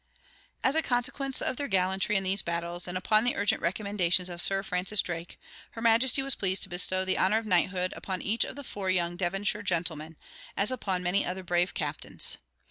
[0.63, 4.41] As a consequence of their gallantry in these battles, and upon the urgent recommendations of
[4.41, 5.39] Sir Francis Drake,
[5.73, 8.89] her majesty was pleased to bestow the honor of knighthood upon each of the four
[8.89, 10.17] young Devonshire gentlemen,
[10.57, 12.39] as upon many other brave captains.